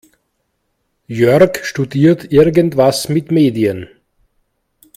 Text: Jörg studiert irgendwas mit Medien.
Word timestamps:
Jörg 1.05 1.63
studiert 1.63 2.31
irgendwas 2.31 3.07
mit 3.07 3.29
Medien. 3.29 3.87